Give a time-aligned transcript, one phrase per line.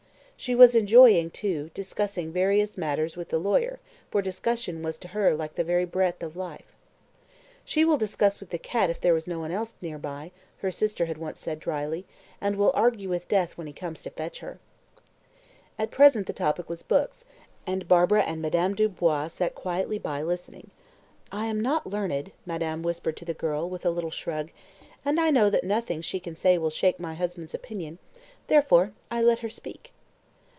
[0.37, 5.35] She was enjoying, too, discussing various matters with the lawyer, for discussion was to her
[5.35, 6.65] like the very breath of life.
[7.63, 11.05] "She will discuss with the cat if there is no one else by," her sister
[11.05, 12.07] had once said dryly,
[12.41, 14.57] "and will argue with Death when he comes to fetch her."
[15.77, 17.23] At present the topic was schools,
[17.67, 20.71] and Barbara and Madame Dubois sat quietly by, listening.
[21.31, 24.49] "I am not learned," madame whispered to the girl, with a little shrug,
[25.05, 27.99] "and I know that nothing she can say will shake my husband's opinion
[28.47, 29.93] therefore, I let her speak."